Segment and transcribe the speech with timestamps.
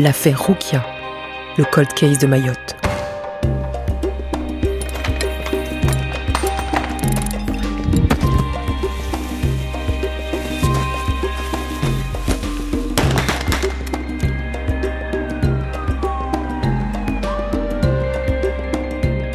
[0.00, 0.82] l'affaire Rukia,
[1.58, 2.76] le cold case de Mayotte.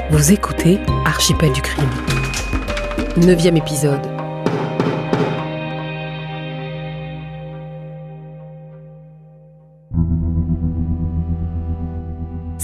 [0.09, 1.89] Vous écoutez Archipel du crime.
[3.17, 4.14] Neuvième épisode.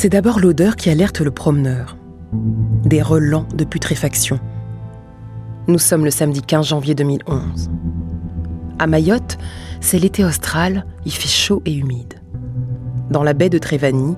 [0.01, 1.95] C'est d'abord l'odeur qui alerte le promeneur.
[2.33, 4.39] Des relents de putréfaction.
[5.67, 7.69] Nous sommes le samedi 15 janvier 2011.
[8.79, 9.37] À Mayotte,
[9.79, 12.15] c'est l'été austral, il fait chaud et humide.
[13.11, 14.15] Dans la baie de Trévani,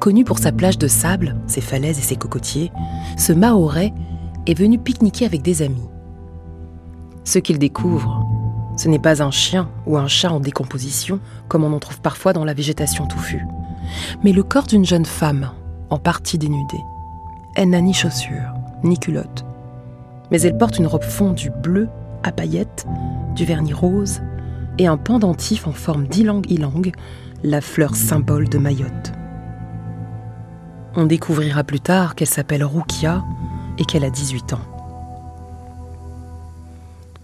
[0.00, 2.72] connue pour sa plage de sable, ses falaises et ses cocotiers,
[3.18, 3.92] ce Mahorais
[4.46, 5.90] est venu pique-niquer avec des amis.
[7.24, 8.24] Ce qu'il découvre,
[8.78, 12.32] ce n'est pas un chien ou un chat en décomposition, comme on en trouve parfois
[12.32, 13.44] dans la végétation touffue
[14.22, 15.50] mais le corps d'une jeune femme,
[15.90, 16.82] en partie dénudée.
[17.54, 18.52] Elle n'a ni chaussures,
[18.84, 19.44] ni culotte.
[20.30, 21.88] Mais elle porte une robe fondue bleue
[22.22, 22.86] à paillettes,
[23.34, 24.20] du vernis rose
[24.78, 26.92] et un pendentif en forme d'ylang-ylang,
[27.42, 29.12] la fleur symbole de Mayotte.
[30.96, 33.24] On découvrira plus tard qu'elle s'appelle Rukia
[33.78, 34.60] et qu'elle a 18 ans.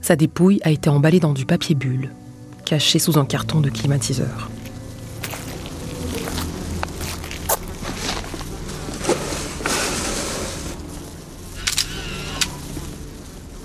[0.01, 2.11] Sa dépouille a été emballée dans du papier bulle,
[2.65, 4.51] caché sous un carton de climatiseur.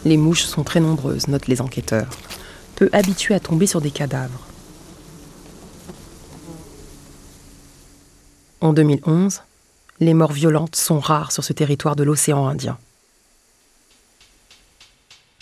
[0.08, 2.08] Les mouches sont très nombreuses, notent les enquêteurs,
[2.75, 4.47] peu habitués à tomber sur des cadavres.
[8.61, 9.41] En 2011,
[9.99, 12.77] les morts violentes sont rares sur ce territoire de l'océan Indien.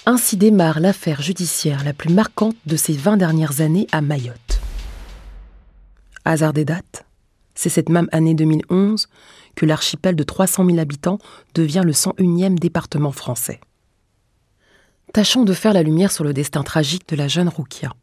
[0.07, 4.59] Ainsi démarre l'affaire judiciaire la plus marquante de ces 20 dernières années à Mayotte.
[6.25, 7.05] Hasard des dates,
[7.53, 9.09] c'est cette même année 2011
[9.53, 11.19] que l'archipel de 300 000 habitants
[11.53, 13.59] devient le 101e département français.
[15.15, 17.93] Tâchons de faire la lumière sur le destin tragique de la jeune Rukia.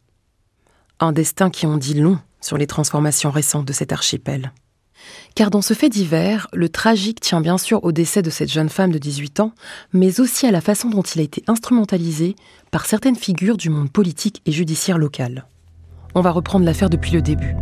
[0.99, 4.51] Un destin qui en dit long sur les transformations récentes de cet archipel.
[5.35, 8.67] Car dans ce fait divers, le tragique tient bien sûr au décès de cette jeune
[8.67, 9.51] femme de 18 ans,
[9.93, 12.35] mais aussi à la façon dont il a été instrumentalisé
[12.71, 15.45] par certaines figures du monde politique et judiciaire local.
[16.15, 17.55] On va reprendre l'affaire depuis le début.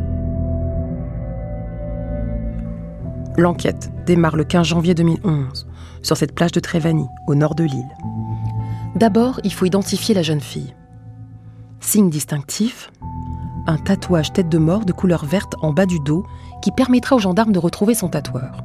[3.36, 5.68] L'enquête démarre le 15 janvier 2011
[6.04, 7.98] sur cette plage de Trévani, au nord de l'île.
[8.96, 10.76] D'abord, il faut identifier la jeune fille.
[11.80, 12.92] Signe distinctif,
[13.66, 16.26] un tatouage tête de mort de couleur verte en bas du dos
[16.62, 18.64] qui permettra aux gendarmes de retrouver son tatoueur.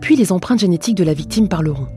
[0.00, 1.88] Puis les empreintes génétiques de la victime parleront.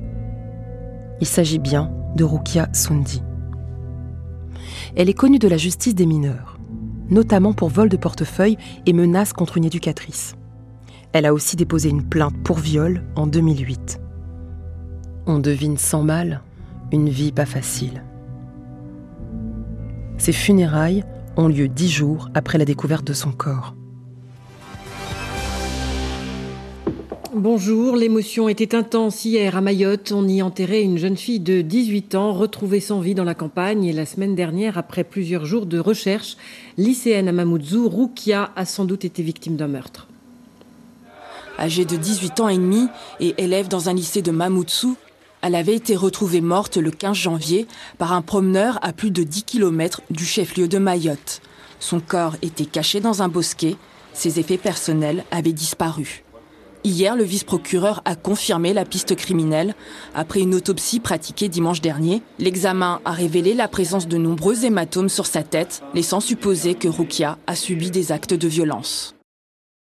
[1.19, 3.21] Il s'agit bien de Rukia Sundi.
[4.95, 6.57] Elle est connue de la justice des mineurs,
[7.09, 10.35] notamment pour vol de portefeuille et menaces contre une éducatrice.
[11.11, 13.99] Elle a aussi déposé une plainte pour viol en 2008.
[15.27, 16.41] On devine sans mal
[16.95, 18.03] une vie pas facile.
[20.17, 21.03] Ses funérailles
[21.35, 23.75] ont lieu dix jours après la découverte de son corps.
[27.33, 30.13] Bonjour, l'émotion était intense hier à Mayotte.
[30.13, 33.83] On y enterrait une jeune fille de 18 ans retrouvée sans vie dans la campagne.
[33.83, 36.37] Et la semaine dernière, après plusieurs jours de recherche,
[36.77, 40.07] lycéenne à Mamoudzou, Roukia a sans doute été victime d'un meurtre.
[41.59, 42.87] Âgée de 18 ans et demi
[43.19, 44.95] et élève dans un lycée de Mamoudzou,
[45.45, 47.67] elle avait été retrouvée morte le 15 janvier
[47.99, 51.39] par un promeneur à plus de 10 km du chef-lieu de Mayotte.
[51.79, 53.75] Son corps était caché dans un bosquet,
[54.11, 56.23] ses effets personnels avaient disparu.
[56.83, 59.75] Hier, le vice-procureur a confirmé la piste criminelle.
[60.15, 65.27] Après une autopsie pratiquée dimanche dernier, l'examen a révélé la présence de nombreux hématomes sur
[65.27, 69.13] sa tête, laissant supposer que Rukia a subi des actes de violence.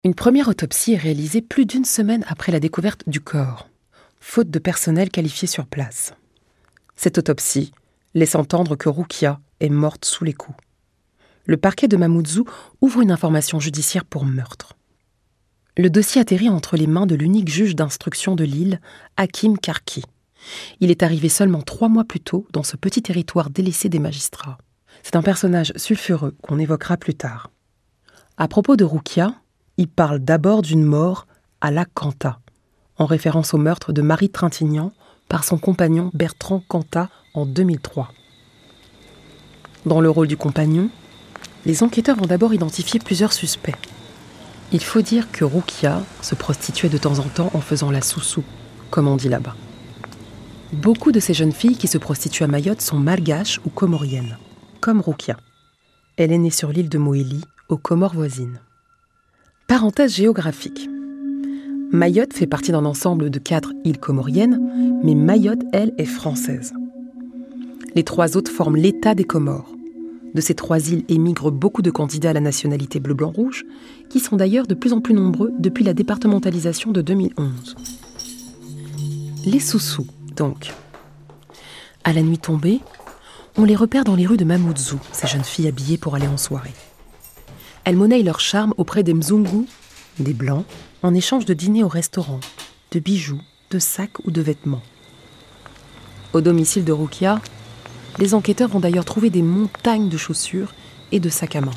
[0.03, 3.67] Une première autopsie est réalisée plus d'une semaine après la découverte du corps
[4.21, 6.13] faute de personnel qualifié sur place.
[6.95, 7.73] Cette autopsie
[8.13, 10.57] laisse entendre que Rukia est morte sous les coups.
[11.45, 12.45] Le parquet de Mamoudzou
[12.79, 14.77] ouvre une information judiciaire pour meurtre.
[15.75, 18.79] Le dossier atterrit entre les mains de l'unique juge d'instruction de l'île,
[19.17, 20.03] Hakim Karki.
[20.79, 24.59] Il est arrivé seulement trois mois plus tôt dans ce petit territoire délaissé des magistrats.
[25.01, 27.49] C'est un personnage sulfureux qu'on évoquera plus tard.
[28.37, 29.33] À propos de Rukia,
[29.77, 31.25] il parle d'abord d'une mort
[31.59, 32.39] à la Canta,
[33.01, 34.93] en référence au meurtre de Marie Trintignant
[35.27, 38.13] par son compagnon Bertrand Cantat en 2003.
[39.87, 40.87] Dans le rôle du compagnon,
[41.65, 43.75] les enquêteurs vont d'abord identifier plusieurs suspects.
[44.71, 48.43] Il faut dire que Rukia se prostituait de temps en temps en faisant la soussou,
[48.91, 49.55] comme on dit là-bas.
[50.71, 54.37] Beaucoup de ces jeunes filles qui se prostituent à Mayotte sont malgaches ou comoriennes,
[54.79, 55.37] comme Rukia.
[56.17, 58.59] Elle est née sur l'île de Moélie, aux Comores voisines.
[59.65, 60.87] Parenthèse géographique.
[61.93, 66.73] Mayotte fait partie d'un ensemble de quatre îles comoriennes, mais Mayotte, elle, est française.
[67.95, 69.69] Les trois autres forment l'État des Comores.
[70.33, 73.65] De ces trois îles émigrent beaucoup de candidats à la nationalité bleu-blanc-rouge,
[74.09, 77.75] qui sont d'ailleurs de plus en plus nombreux depuis la départementalisation de 2011.
[79.45, 80.07] Les Soussous,
[80.37, 80.73] donc.
[82.05, 82.79] À la nuit tombée,
[83.57, 86.37] on les repère dans les rues de Mamoudzou, ces jeunes filles habillées pour aller en
[86.37, 86.73] soirée.
[87.83, 89.65] Elles monnaient leur charme auprès des Mzungu,
[90.21, 90.65] des Blancs,
[91.03, 92.39] en échange de dîners au restaurant,
[92.91, 94.81] de bijoux, de sacs ou de vêtements.
[96.33, 97.41] Au domicile de Rukia,
[98.19, 100.73] les enquêteurs vont d'ailleurs trouver des montagnes de chaussures
[101.11, 101.71] et de sacs à main.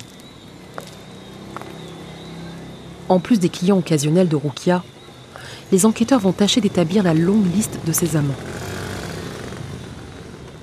[3.09, 4.83] En plus des clients occasionnels de Rukia,
[5.73, 8.35] les enquêteurs vont tâcher d'établir la longue liste de ses amants.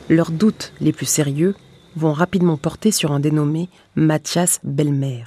[0.09, 1.55] Leurs doutes les plus sérieux
[1.95, 5.23] vont rapidement porter sur un dénommé Mathias Belmer,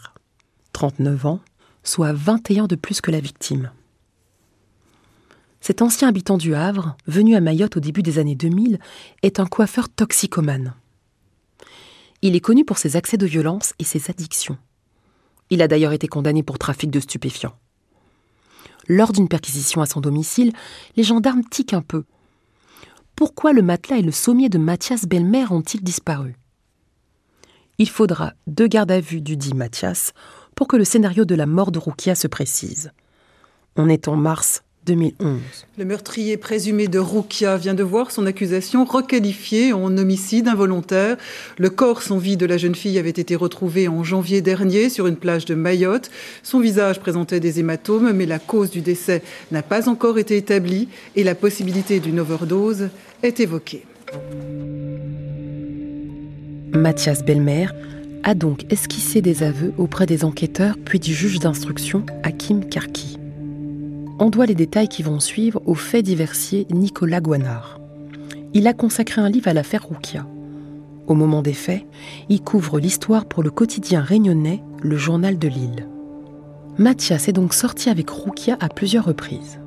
[0.72, 1.40] 39 ans,
[1.84, 3.70] soit 21 de plus que la victime.
[5.60, 8.78] Cet ancien habitant du Havre, venu à Mayotte au début des années 2000,
[9.22, 10.74] est un coiffeur toxicomane.
[12.20, 14.58] Il est connu pour ses accès de violence et ses addictions.
[15.50, 17.56] Il a d'ailleurs été condamné pour trafic de stupéfiants.
[18.88, 20.52] Lors d'une perquisition à son domicile,
[20.96, 22.04] les gendarmes tiquent un peu.
[23.16, 26.36] Pourquoi le matelas et le sommier de Mathias Belmer ont-ils disparu?
[27.78, 30.12] Il faudra deux gardes à vue du dit Mathias
[30.54, 32.92] pour que le scénario de la mort de Roukia se précise.
[33.76, 35.40] On est en mars 2011.
[35.78, 41.16] Le meurtrier présumé de Roukia vient de voir son accusation requalifiée en homicide involontaire.
[41.58, 45.06] Le corps sans vie de la jeune fille avait été retrouvé en janvier dernier sur
[45.06, 46.10] une plage de Mayotte.
[46.42, 49.22] Son visage présentait des hématomes, mais la cause du décès
[49.52, 52.90] n'a pas encore été établie et la possibilité d'une overdose
[53.22, 53.86] est évoquée.
[56.72, 57.68] Mathias Belmer
[58.24, 63.18] a donc esquissé des aveux auprès des enquêteurs puis du juge d'instruction Hakim Karki
[64.18, 67.80] on doit les détails qui vont suivre au fait diversier Nicolas Guanard.
[68.52, 70.26] Il a consacré un livre à l'affaire Roukia.
[71.06, 71.84] Au moment des faits,
[72.28, 75.88] il couvre l'histoire pour le quotidien réunionnais, le journal de Lille.
[76.78, 79.60] Mathias est donc sorti avec Roukia à plusieurs reprises.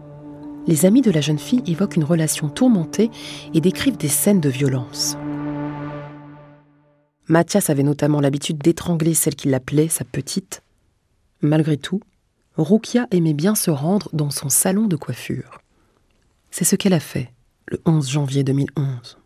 [0.66, 3.12] Les amis de la jeune fille évoquent une relation tourmentée
[3.54, 5.18] et décrivent des scènes de violence.
[7.30, 10.64] Mathias avait notamment l'habitude d'étrangler celle qu'il appelait sa petite.
[11.42, 12.02] Malgré tout,
[12.56, 15.62] Roukia aimait bien se rendre dans son salon de coiffure.
[16.52, 17.34] C'est ce qu'elle a fait
[17.68, 19.18] le 11 janvier 2011.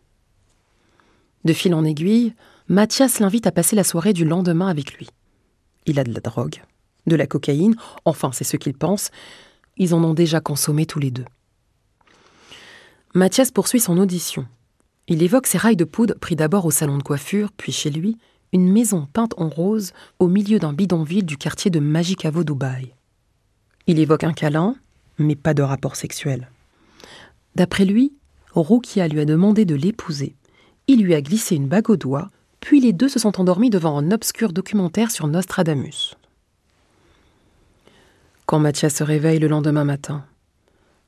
[1.44, 2.34] De fil en aiguille,
[2.68, 5.08] Mathias l'invite à passer la soirée du lendemain avec lui.
[5.86, 6.62] Il a de la drogue,
[7.06, 9.10] de la cocaïne, enfin c'est ce qu'il pense,
[9.76, 11.24] ils en ont déjà consommé tous les deux.
[13.14, 14.46] Mathias poursuit son audition.
[15.08, 18.16] Il évoque ses rails de poudre pris d'abord au salon de coiffure, puis chez lui,
[18.52, 22.94] une maison peinte en rose au milieu d'un bidonville du quartier de Magicavo Dubaï.
[23.86, 24.76] Il évoque un câlin,
[25.18, 26.48] mais pas de rapport sexuel.
[27.56, 28.12] D'après lui,
[28.54, 30.36] Rukia lui a demandé de l'épouser.
[30.86, 33.96] Il lui a glissé une bague au doigt, puis les deux se sont endormis devant
[33.98, 36.16] un obscur documentaire sur Nostradamus.
[38.46, 40.24] Quand Mathias se réveille le lendemain matin,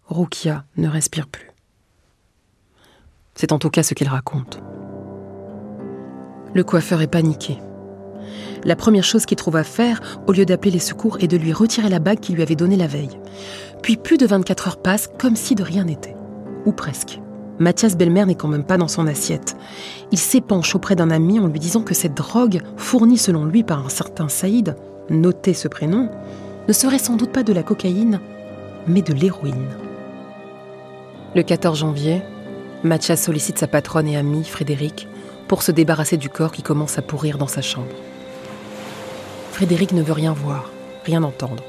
[0.09, 1.54] Rukia ne respire plus.
[3.35, 4.61] C'est en tout cas ce qu'il raconte.
[6.55, 7.59] Le coiffeur est paniqué.
[8.65, 11.53] La première chose qu'il trouve à faire, au lieu d'appeler les secours, est de lui
[11.53, 13.19] retirer la bague qu'il lui avait donnée la veille.
[13.83, 16.17] Puis plus de 24 heures passent comme si de rien n'était.
[16.65, 17.21] Ou presque.
[17.59, 19.57] Mathias Belmer n'est quand même pas dans son assiette.
[20.13, 23.85] Il s'épanche auprès d'un ami en lui disant que cette drogue, fournie selon lui par
[23.85, 24.77] un certain Saïd,
[25.11, 26.09] noté ce prénom,
[26.67, 28.21] ne serait sans doute pas de la cocaïne,
[28.87, 29.69] mais de l'héroïne.
[31.35, 32.23] Le 14 janvier,
[32.85, 35.09] Mathias sollicite sa patronne et amie, Frédéric,
[35.49, 37.95] pour se débarrasser du corps qui commence à pourrir dans sa chambre.
[39.53, 40.71] Frédéric ne veut rien voir,
[41.07, 41.65] rien entendre.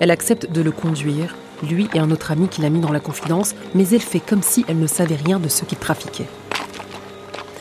[0.00, 2.98] Elle accepte de le conduire, lui et un autre ami qui l'a mis dans la
[2.98, 6.28] confidence, mais elle fait comme si elle ne savait rien de ce qu'il trafiquait.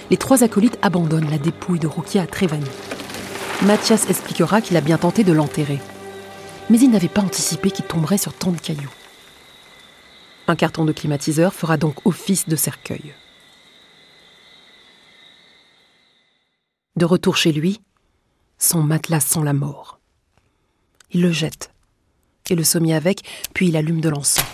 [0.09, 2.65] Les trois acolytes abandonnent la dépouille de Roukia à Trévani.
[3.61, 5.79] Mathias expliquera qu'il a bien tenté de l'enterrer.
[6.71, 8.89] Mais il n'avait pas anticipé qu'il tomberait sur tant de cailloux.
[10.47, 13.13] Un carton de climatiseur fera donc office de cercueil.
[16.95, 17.81] De retour chez lui,
[18.57, 19.99] son matelas sent la mort.
[21.11, 21.71] Il le jette,
[22.49, 23.21] et le sommier avec,
[23.53, 24.45] puis il allume de l'encens.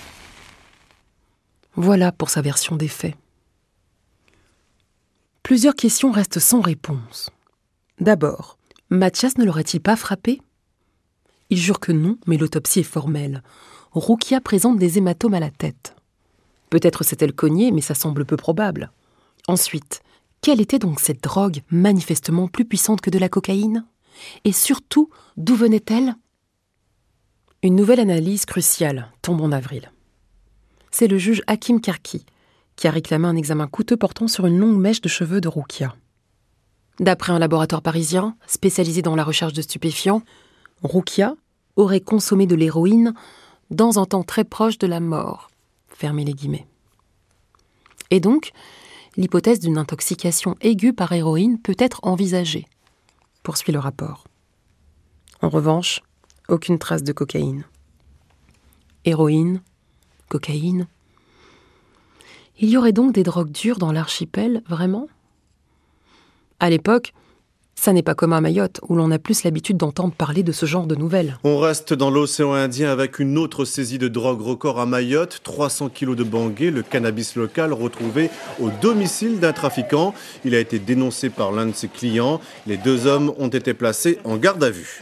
[1.75, 3.15] Voilà pour sa version des faits.
[5.43, 7.29] Plusieurs questions restent sans réponse.
[7.99, 8.57] D'abord,
[8.89, 10.41] Mathias ne l'aurait-il pas frappé?
[11.49, 13.43] Il jure que non, mais l'autopsie est formelle.
[13.91, 15.95] Roukia présente des hématomes à la tête.
[16.69, 18.91] Peut-être s'est-elle cognée, mais ça semble peu probable.
[19.47, 20.01] Ensuite,
[20.41, 23.85] quelle était donc cette drogue manifestement plus puissante que de la cocaïne?
[24.45, 26.15] Et surtout, d'où venait-elle?
[27.63, 29.91] Une nouvelle analyse cruciale tombe en avril.
[30.89, 32.25] C'est le juge Hakim Karki
[32.77, 35.95] qui a réclamé un examen coûteux portant sur une longue mèche de cheveux de Roukia.
[36.99, 40.23] D'après un laboratoire parisien spécialisé dans la recherche de stupéfiants,
[40.81, 41.35] Roukia
[41.75, 43.13] aurait consommé de l'héroïne
[43.71, 45.49] dans un temps très proche de la mort.
[45.87, 46.67] Fermez les guillemets.
[48.09, 48.51] Et donc,
[49.15, 52.67] l'hypothèse d'une intoxication aiguë par héroïne peut être envisagée,
[53.43, 54.25] poursuit le rapport.
[55.41, 56.01] En revanche,
[56.49, 57.63] aucune trace de cocaïne.
[59.05, 59.61] Héroïne,
[60.27, 60.87] cocaïne.
[62.59, 65.07] Il y aurait donc des drogues dures dans l'archipel, vraiment?
[66.59, 67.13] À l'époque,
[67.81, 70.67] ça n'est pas comme à Mayotte, où l'on a plus l'habitude d'entendre parler de ce
[70.67, 71.39] genre de nouvelles.
[71.43, 75.39] On reste dans l'océan Indien avec une autre saisie de drogue record à Mayotte.
[75.43, 80.13] 300 kilos de bangui, le cannabis local retrouvé au domicile d'un trafiquant.
[80.45, 82.39] Il a été dénoncé par l'un de ses clients.
[82.67, 85.01] Les deux hommes ont été placés en garde à vue.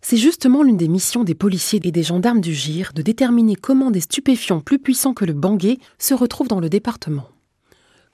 [0.00, 3.90] C'est justement l'une des missions des policiers et des gendarmes du GIR de déterminer comment
[3.90, 7.28] des stupéfiants plus puissants que le bangui se retrouvent dans le département.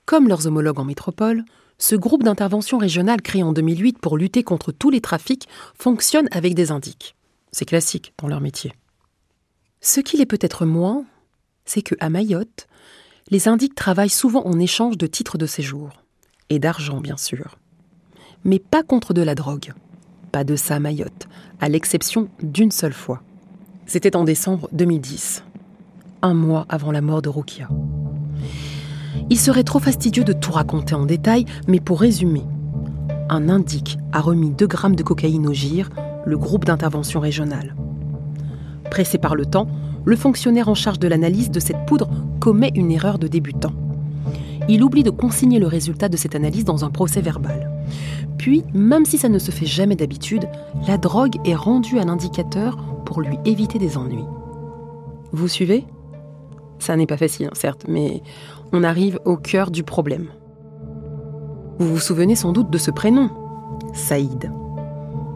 [0.07, 1.43] Comme leurs homologues en métropole,
[1.77, 6.55] ce groupe d'intervention régionale créé en 2008 pour lutter contre tous les trafics fonctionne avec
[6.55, 7.15] des indiques.
[7.51, 8.73] C'est classique dans leur métier.
[9.81, 11.05] Ce qui l'est peut-être moins,
[11.65, 12.67] c'est que à Mayotte,
[13.29, 15.89] les indiques travaillent souvent en échange de titres de séjour
[16.49, 17.57] et d'argent bien sûr,
[18.43, 19.73] mais pas contre de la drogue.
[20.31, 21.27] Pas de ça à Mayotte,
[21.59, 23.21] à l'exception d'une seule fois.
[23.85, 25.43] C'était en décembre 2010,
[26.21, 27.69] un mois avant la mort de Rukia.
[29.29, 32.43] Il serait trop fastidieux de tout raconter en détail, mais pour résumer,
[33.29, 35.89] un indique a remis 2 grammes de cocaïne au GIR,
[36.25, 37.75] le groupe d'intervention régionale.
[38.89, 39.67] Pressé par le temps,
[40.05, 43.73] le fonctionnaire en charge de l'analyse de cette poudre commet une erreur de débutant.
[44.69, 47.69] Il oublie de consigner le résultat de cette analyse dans un procès verbal.
[48.37, 50.47] Puis, même si ça ne se fait jamais d'habitude,
[50.87, 54.25] la drogue est rendue à l'indicateur pour lui éviter des ennuis.
[55.33, 55.85] Vous suivez?
[56.79, 58.21] Ça n'est pas facile, certes, mais
[58.73, 60.27] on arrive au cœur du problème.
[61.79, 63.29] Vous vous souvenez sans doute de ce prénom
[63.93, 64.51] Saïd.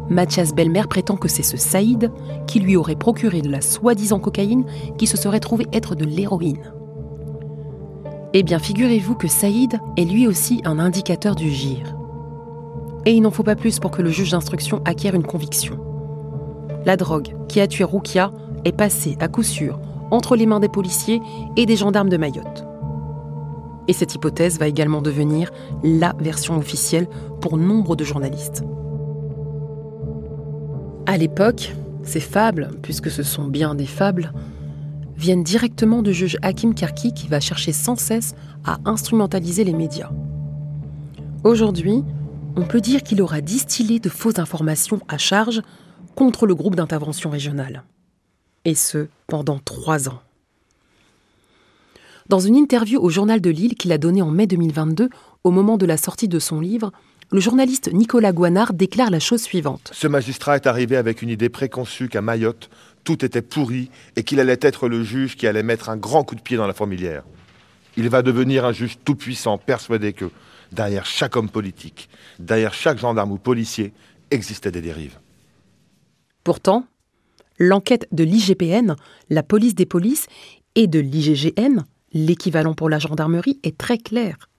[0.10, 2.12] Mathias Belmer prétend que c'est ce Saïd
[2.48, 4.66] qui lui aurait procuré de la soi-disant cocaïne
[4.98, 6.74] qui se serait trouvé être de l'héroïne.
[8.34, 11.96] Eh bien, figurez-vous que Saïd est lui aussi un indicateur du gire.
[13.06, 15.78] Et il n'en faut pas plus pour que le juge d'instruction acquiert une conviction.
[16.86, 18.32] La drogue qui a tué Roukia
[18.66, 19.80] est passée à coup sûr
[20.12, 21.22] entre les mains des policiers
[21.56, 22.71] et des gendarmes de Mayotte.
[23.88, 25.52] Et cette hypothèse va également devenir
[25.84, 27.08] la version officielle
[27.42, 28.64] pour nombre de journalistes.
[31.06, 34.34] À l'époque, ces fables, puisque ce sont bien des fables,
[35.18, 38.34] viennent directement du juge Hakim Karki qui va chercher sans cesse
[38.66, 40.12] à instrumentaliser les médias.
[41.44, 42.04] Aujourd'hui,
[42.56, 45.62] on peut dire qu'il aura distillé de fausses informations à charge
[46.16, 47.84] contre le groupe d'intervention régionale.
[48.66, 50.22] Et ce, pendant trois ans.
[52.32, 55.10] Dans une interview au Journal de Lille qu'il a donnée en mai 2022,
[55.44, 56.94] au moment de la sortie de son livre,
[57.30, 59.92] le journaliste Nicolas Guanard déclare la chose suivante.
[59.92, 62.70] Ce magistrat est arrivé avec une idée préconçue qu'à Mayotte,
[63.04, 66.36] tout était pourri et qu'il allait être le juge qui allait mettre un grand coup
[66.36, 67.24] de pied dans la fourmilière.
[67.98, 70.32] Il va devenir un juge tout-puissant, persuadé que,
[70.72, 72.08] derrière chaque homme politique,
[72.40, 73.92] derrière chaque gendarme ou policier,
[74.32, 75.20] existaient des dérives.
[76.46, 76.86] Pourtant,
[77.60, 78.96] l'enquête de l'IGPN,
[79.30, 80.28] la police des polices,
[80.76, 81.84] et de l'IGGN,
[82.14, 84.50] l'équivalent pour la gendarmerie, est très claire.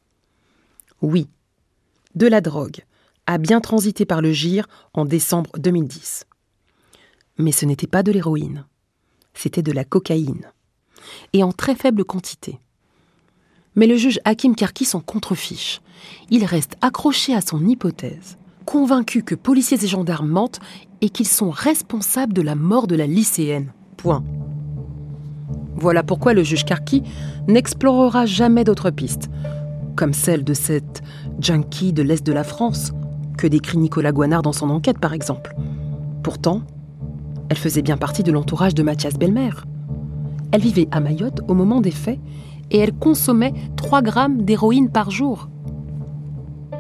[1.00, 1.28] Oui,
[2.14, 2.84] de la drogue
[3.26, 6.26] a bien transité par le GIR en décembre 2010.
[7.38, 8.66] Mais ce n'était pas de l'héroïne,
[9.34, 10.50] c'était de la cocaïne,
[11.32, 12.58] et en très faible quantité.
[13.74, 15.80] Mais le juge Hakim Karki s'en contrefiche.
[16.30, 20.60] Il reste accroché à son hypothèse, convaincu que policiers et gendarmes mentent
[21.00, 23.72] et qu'ils sont responsables de la mort de la lycéenne.
[23.96, 24.24] Point.
[25.76, 27.02] Voilà pourquoi le juge Karki
[27.48, 29.30] n'explorera jamais d'autres pistes,
[29.96, 31.02] comme celle de cette
[31.40, 32.92] junkie de l'Est de la France,
[33.38, 35.54] que décrit Nicolas Guanard dans son enquête par exemple.
[36.22, 36.62] Pourtant,
[37.48, 39.50] elle faisait bien partie de l'entourage de Mathias Belmer.
[40.52, 42.20] Elle vivait à Mayotte au moment des faits
[42.70, 45.48] et elle consommait 3 grammes d'héroïne par jour.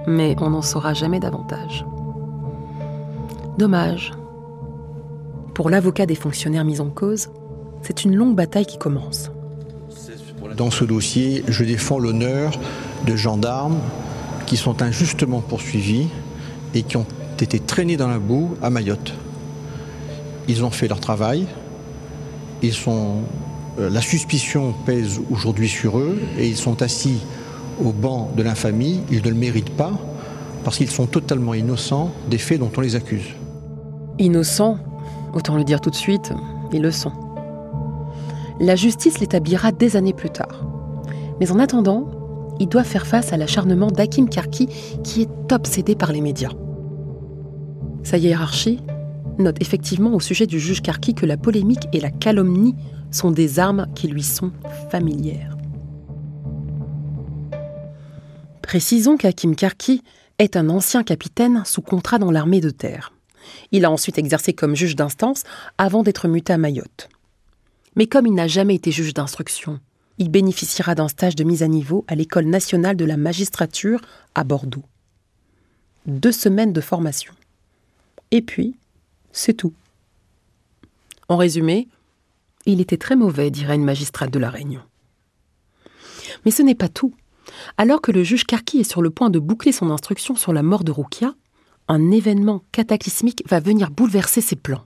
[0.06, 1.84] Mais on n'en saura jamais davantage.
[3.58, 4.12] Dommage.
[5.54, 7.28] Pour l'avocat des fonctionnaires mis en cause,
[7.82, 9.30] c'est une longue bataille qui commence.
[10.56, 12.52] Dans ce dossier, je défends l'honneur
[13.06, 13.78] de gendarmes
[14.46, 16.08] qui sont injustement poursuivis
[16.74, 17.06] et qui ont
[17.40, 19.14] été traînés dans la boue à Mayotte.
[20.48, 21.46] Ils ont fait leur travail,
[22.62, 23.22] ils sont,
[23.78, 27.18] euh, la suspicion pèse aujourd'hui sur eux et ils sont assis
[27.82, 29.92] au banc de l'infamie, ils ne le méritent pas
[30.64, 33.26] parce qu'ils sont totalement innocents des faits dont on les accuse.
[34.18, 34.78] Innocents
[35.34, 36.32] Autant le dire tout de suite,
[36.72, 37.12] ils le sont.
[38.62, 40.64] La justice l'établira des années plus tard.
[41.40, 44.68] Mais en attendant, il doit faire face à l'acharnement d'Hakim Karki
[45.02, 46.52] qui est obsédé par les médias.
[48.04, 48.78] Sa hiérarchie
[49.40, 52.76] note effectivement au sujet du juge Karki que la polémique et la calomnie
[53.10, 54.52] sont des armes qui lui sont
[54.90, 55.56] familières.
[58.62, 60.04] Précisons qu'Hakim Karki
[60.38, 63.12] est un ancien capitaine sous contrat dans l'armée de terre.
[63.72, 65.42] Il a ensuite exercé comme juge d'instance
[65.78, 67.08] avant d'être muté à Mayotte.
[67.96, 69.80] Mais comme il n'a jamais été juge d'instruction,
[70.18, 74.00] il bénéficiera d'un stage de mise à niveau à l'École nationale de la magistrature
[74.34, 74.84] à Bordeaux.
[76.06, 77.34] Deux semaines de formation.
[78.30, 78.74] Et puis,
[79.32, 79.72] c'est tout.
[81.28, 81.88] En résumé,
[82.66, 84.82] il était très mauvais, dirait une magistrate de la Réunion.
[86.44, 87.14] Mais ce n'est pas tout.
[87.76, 90.62] Alors que le juge Karki est sur le point de boucler son instruction sur la
[90.62, 91.34] mort de Roukia,
[91.88, 94.84] un événement cataclysmique va venir bouleverser ses plans.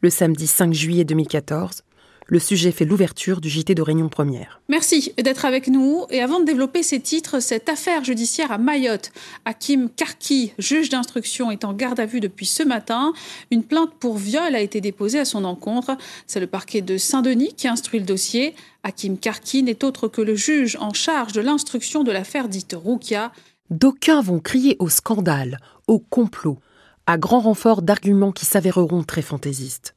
[0.00, 1.82] Le samedi 5 juillet 2014,
[2.26, 4.60] le sujet fait l'ouverture du JT de Réunion Première.
[4.68, 6.06] Merci d'être avec nous.
[6.10, 9.12] Et avant de développer ces titres, cette affaire judiciaire à Mayotte,
[9.44, 13.12] Hakim Karki, juge d'instruction, est en garde à vue depuis ce matin.
[13.50, 15.96] Une plainte pour viol a été déposée à son encontre.
[16.26, 18.54] C'est le parquet de Saint-Denis qui instruit le dossier.
[18.82, 23.32] Hakim Karki n'est autre que le juge en charge de l'instruction de l'affaire dite Roukia.
[23.70, 26.58] D'aucuns vont crier au scandale, au complot,
[27.06, 29.94] à grand renfort d'arguments qui s'avéreront très fantaisistes.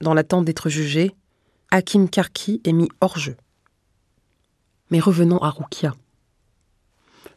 [0.00, 1.14] Dans l'attente d'être jugé,
[1.76, 3.36] Hakim Karki est mis hors jeu.
[4.92, 5.92] Mais revenons à Roukia.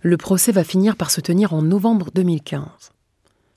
[0.02, 2.92] Le procès va finir par se tenir en novembre 2015.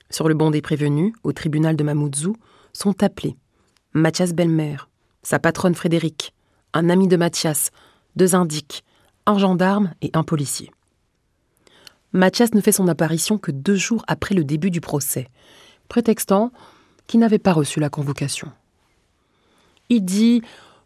[0.09, 2.35] Sur le banc des prévenus, au tribunal de Mamoudzou,
[2.73, 3.37] sont appelés
[3.93, 4.77] Mathias Belmer,
[5.21, 6.33] sa patronne Frédéric,
[6.73, 7.69] un ami de Mathias,
[8.15, 8.83] deux indiques,
[9.27, 10.71] un gendarme et un policier.
[12.11, 15.27] Mathias ne fait son apparition que deux jours après le début du procès,
[15.89, 16.51] prétextant
[17.05, 18.51] qu'il n'avait pas reçu la convocation.
[19.89, 20.41] Il dit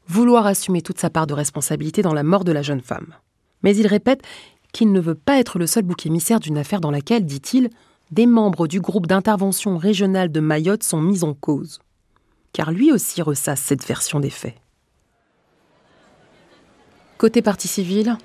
[0.07, 3.15] vouloir assumer toute sa part de responsabilité dans la mort de la jeune femme.
[3.63, 4.21] Mais il répète
[4.71, 7.69] qu'il ne veut pas être le seul bouc émissaire d'une affaire dans laquelle, dit-il,
[8.11, 11.79] des membres du groupe d'intervention régionale de Mayotte sont mis en cause.
[12.53, 14.55] Car lui aussi ressasse cette version des faits.
[17.17, 18.17] Côté partie civile,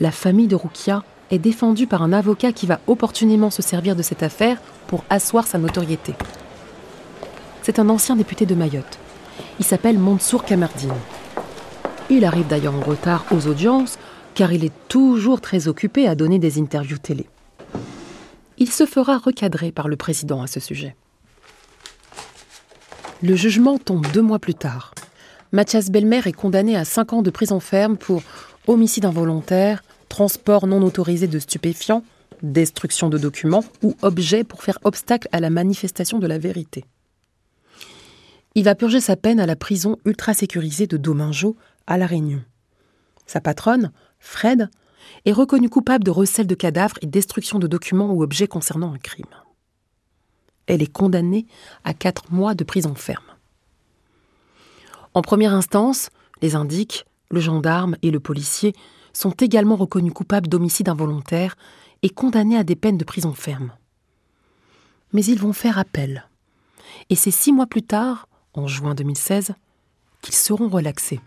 [0.00, 4.02] la famille de Roukia est défendue par un avocat qui va opportunément se servir de
[4.02, 6.14] cette affaire pour asseoir sa notoriété.
[7.62, 8.98] C'est un ancien député de Mayotte.
[9.58, 10.92] Il s'appelle Mansour Kamardine.
[12.10, 13.98] Il arrive d'ailleurs en retard aux audiences
[14.34, 17.26] car il est toujours très occupé à donner des interviews télé.
[18.58, 20.96] Il se fera recadrer par le président à ce sujet.
[23.22, 24.94] Le jugement tombe deux mois plus tard.
[25.52, 28.22] Mathias Belmer est condamné à cinq ans de prison ferme pour
[28.66, 32.02] homicide involontaire, transport non autorisé de stupéfiants,
[32.42, 36.84] destruction de documents ou objets pour faire obstacle à la manifestation de la vérité.
[38.56, 42.42] Il va purger sa peine à la prison ultra sécurisée de Domingo, à La Réunion.
[43.26, 43.90] Sa patronne,
[44.20, 44.70] Fred,
[45.24, 48.98] est reconnue coupable de recel de cadavres et destruction de documents ou objets concernant un
[48.98, 49.26] crime.
[50.66, 51.46] Elle est condamnée
[51.82, 53.24] à quatre mois de prison ferme.
[55.14, 58.72] En première instance, les indiques, le gendarme et le policier
[59.12, 61.56] sont également reconnus coupables d'homicide involontaire
[62.02, 63.72] et condamnés à des peines de prison ferme.
[65.12, 66.28] Mais ils vont faire appel.
[67.10, 69.52] Et c'est six mois plus tard en juin 2016,
[70.22, 71.20] qu'ils seront relaxés.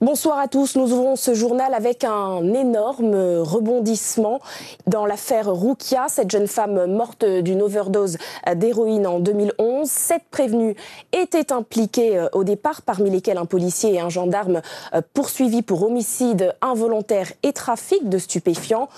[0.00, 0.76] Bonsoir à tous.
[0.76, 4.38] Nous ouvrons ce journal avec un énorme rebondissement
[4.86, 8.16] dans l'affaire Roukia, cette jeune femme morte d'une overdose
[8.54, 9.88] d'héroïne en 2011.
[9.88, 10.76] Sept prévenus
[11.12, 14.62] étaient impliqués euh, au départ, parmi lesquels un policier et un gendarme
[14.94, 18.88] euh, poursuivis pour homicide involontaire et trafic de stupéfiants.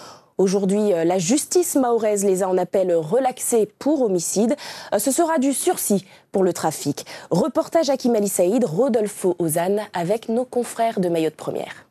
[0.41, 4.57] Aujourd'hui, euh, la justice mahoraise les a en appel relaxés pour homicide.
[4.95, 7.05] Euh, ce sera du sursis pour le trafic.
[7.31, 11.85] Reportage à Ali Saïd, Rodolfo Ozan avec nos confrères de Mayotte Première.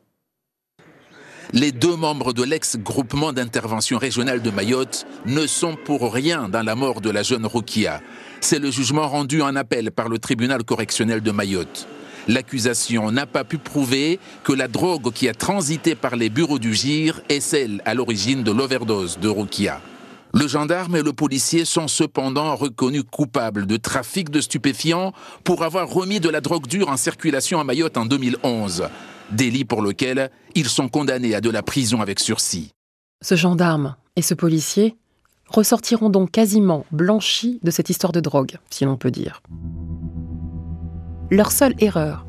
[1.52, 6.74] Les deux membres de l'ex-groupement d'intervention régionale de Mayotte ne sont pour rien dans la
[6.74, 8.00] mort de la jeune Rukia.
[8.40, 11.86] C'est le jugement rendu en appel par le tribunal correctionnel de Mayotte.
[12.28, 16.74] L'accusation n'a pas pu prouver que la drogue qui a transité par les bureaux du
[16.74, 19.80] GIR est celle à l'origine de l'overdose de Rukia.
[20.32, 25.88] Le gendarme et le policier sont cependant reconnus coupables de trafic de stupéfiants pour avoir
[25.88, 28.84] remis de la drogue dure en circulation à Mayotte en 2011,
[29.32, 32.70] délit pour lequel ils sont condamnés à de la prison avec sursis.
[33.22, 34.94] Ce gendarme et ce policier
[35.48, 39.42] ressortiront donc quasiment blanchis de cette histoire de drogue, si l'on peut dire.
[41.30, 42.26] Leur seule erreur,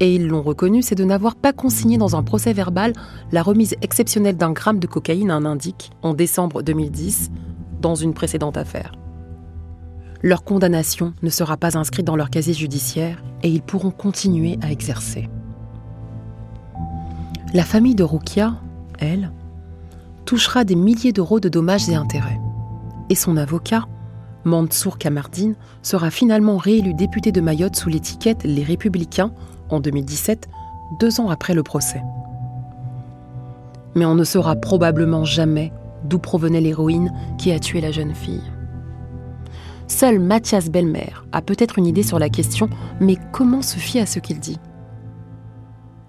[0.00, 2.92] et ils l'ont reconnu, c'est de n'avoir pas consigné dans un procès verbal
[3.32, 7.30] la remise exceptionnelle d'un gramme de cocaïne à un indique en décembre 2010
[7.80, 8.92] dans une précédente affaire.
[10.20, 14.72] leur condamnation ne sera pas inscrite dans leur casier judiciaire et ils pourront continuer à
[14.72, 15.28] exercer.
[17.54, 18.56] La famille de Roukia,
[18.98, 19.30] elle,
[20.24, 22.40] touchera des milliers d'euros de dommages et intérêts.
[23.10, 23.86] Et son avocat,
[24.44, 29.32] Mansour Kamardine, sera finalement réélu député de Mayotte sous l'étiquette Les Républicains
[29.68, 30.48] en 2017,
[31.00, 32.02] deux ans après le procès.
[33.94, 35.72] Mais on ne saura probablement jamais
[36.04, 38.42] d'où provenait l'héroïne qui a tué la jeune fille.
[39.88, 42.68] Seul Mathias Belmer a peut-être une idée sur la question,
[43.00, 44.58] mais comment se fier à ce qu'il dit?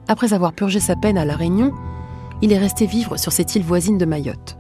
[0.08, 1.72] Après avoir purgé sa peine à La Réunion,
[2.42, 4.59] il est resté vivre sur cette île voisine de Mayotte.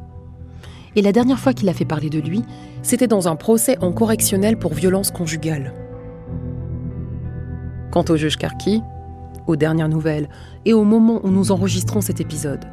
[0.95, 2.43] Et la dernière fois qu'il a fait parler de lui,
[2.81, 5.73] c'était dans un procès en correctionnel pour violence conjugale.
[7.91, 8.81] Quant au juge Karki,
[9.47, 10.29] aux dernières nouvelles
[10.65, 12.65] et au moment où nous enregistrons cet épisode,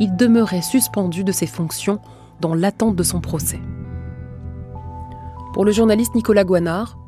[0.00, 2.00] il demeurait suspendu de ses fonctions
[2.40, 3.60] dans l'attente de son procès.
[5.52, 6.98] Pour le journaliste Nicolas Guanard,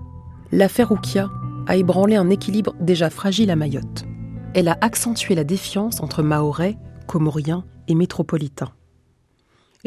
[0.52, 1.28] l'affaire Oukia
[1.66, 4.04] a ébranlé un équilibre déjà fragile à Mayotte.
[4.54, 8.72] Elle a accentué la défiance entre Mahorais, Comoriens et Métropolitains.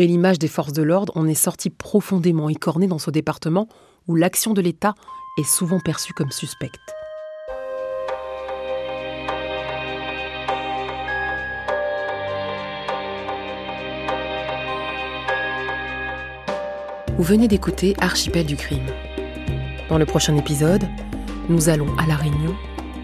[0.07, 3.67] L'image des forces de l'ordre en est sortie profondément écornée dans ce département
[4.07, 4.95] où l'action de l'État
[5.37, 6.79] est souvent perçue comme suspecte.
[17.15, 18.87] Vous venez d'écouter Archipel du crime.
[19.87, 20.83] Dans le prochain épisode,
[21.47, 22.55] nous allons à La Réunion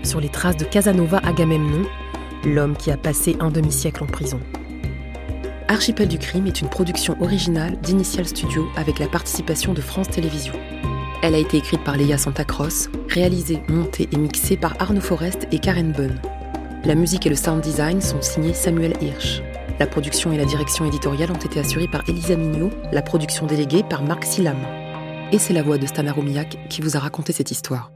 [0.01, 1.85] sur les traces de Casanova Agamemnon,
[2.43, 4.39] l'homme qui a passé un demi-siècle en prison.
[5.69, 10.57] Archipel du crime est une production originale d'Initial Studio avec la participation de France Télévisions.
[11.21, 15.59] Elle a été écrite par Léa Santacross, réalisée, montée et mixée par Arnaud Forest et
[15.59, 16.21] Karen Bunn.
[16.85, 19.41] La musique et le sound design sont signés Samuel Hirsch.
[19.77, 23.83] La production et la direction éditoriale ont été assurées par Elisa Mignot, la production déléguée
[23.83, 24.57] par Marc Silam.
[25.33, 27.91] Et c'est la voix de Stana Romiak qui vous a raconté cette histoire.